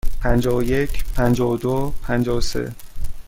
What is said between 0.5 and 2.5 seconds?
و یک، پنجاه و دو، پنجاه و